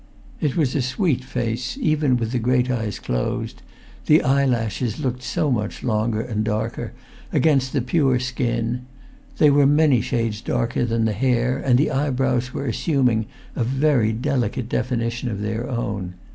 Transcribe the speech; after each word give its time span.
It 0.39 0.57
was 0.57 0.73
a 0.73 0.81
sweet 0.81 1.23
face, 1.23 1.77
even 1.79 2.17
with 2.17 2.31
the 2.31 2.39
great 2.39 2.71
eyes 2.71 2.97
closed; 2.97 3.61
the 4.07 4.23
eyelashes 4.23 4.99
looked 4.99 5.21
so 5.21 5.51
much 5.51 5.83
longer 5.83 6.21
and 6.21 6.43
darker 6.43 6.93
against 7.31 7.71
the 7.71 7.83
pure 7.83 8.17
skin; 8.19 8.87
they 9.37 9.51
were 9.51 9.67
many 9.67 10.01
shades 10.01 10.41
darker 10.41 10.85
than 10.85 11.05
the 11.05 11.13
hair; 11.13 11.55
and 11.59 11.77
the 11.77 11.91
eyebrows 11.91 12.51
were 12.51 12.65
assuming 12.65 13.27
a 13.55 13.63
very 13.63 14.11
delicate 14.11 14.67
definition 14.67 15.29
of 15.29 15.39
their 15.41 15.69
own. 15.69 16.15